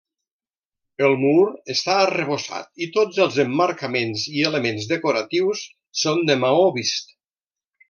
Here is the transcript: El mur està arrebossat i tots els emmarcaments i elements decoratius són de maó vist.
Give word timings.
El 1.07 1.11
mur 1.23 1.43
està 1.73 1.97
arrebossat 2.05 2.81
i 2.87 2.87
tots 2.95 3.21
els 3.27 3.37
emmarcaments 3.45 4.25
i 4.41 4.47
elements 4.53 4.89
decoratius 4.95 5.63
són 6.05 6.25
de 6.33 6.41
maó 6.47 6.67
vist. 6.81 7.17